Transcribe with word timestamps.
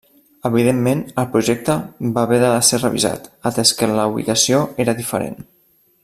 Evidentment 0.49 1.03
el 1.23 1.27
projecte 1.35 1.75
va 2.17 2.23
haver 2.29 2.39
de 2.45 2.49
ser 2.71 2.79
revisat, 2.81 3.29
atès 3.53 3.75
que 3.81 3.91
la 3.95 4.09
ubicació 4.15 4.63
era 4.87 5.01
diferent. 5.05 5.39